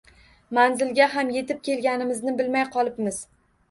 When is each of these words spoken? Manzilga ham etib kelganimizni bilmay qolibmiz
Manzilga 0.57 1.07
ham 1.17 1.31
etib 1.43 1.63
kelganimizni 1.71 2.37
bilmay 2.43 2.71
qolibmiz 2.77 3.27